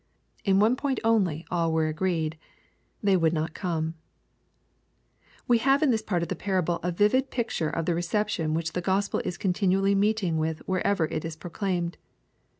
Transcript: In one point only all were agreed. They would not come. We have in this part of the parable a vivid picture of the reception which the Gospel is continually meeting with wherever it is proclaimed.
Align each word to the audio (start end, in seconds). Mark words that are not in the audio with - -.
In 0.43 0.57
one 0.59 0.75
point 0.75 0.99
only 1.03 1.45
all 1.51 1.71
were 1.71 1.85
agreed. 1.87 2.39
They 3.03 3.15
would 3.15 3.33
not 3.33 3.53
come. 3.53 3.93
We 5.47 5.59
have 5.59 5.83
in 5.83 5.91
this 5.91 6.01
part 6.01 6.23
of 6.23 6.27
the 6.27 6.35
parable 6.35 6.79
a 6.81 6.91
vivid 6.91 7.29
picture 7.29 7.69
of 7.69 7.85
the 7.85 7.93
reception 7.93 8.55
which 8.55 8.73
the 8.73 8.81
Gospel 8.81 9.21
is 9.23 9.37
continually 9.37 9.93
meeting 9.93 10.39
with 10.39 10.61
wherever 10.67 11.05
it 11.05 11.23
is 11.23 11.35
proclaimed. 11.35 11.99